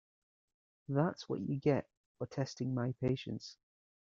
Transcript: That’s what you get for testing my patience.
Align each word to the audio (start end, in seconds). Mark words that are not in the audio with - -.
That’s 0.89 1.29
what 1.29 1.41
you 1.41 1.57
get 1.59 1.87
for 2.17 2.25
testing 2.25 2.73
my 2.73 2.93
patience. 2.93 3.57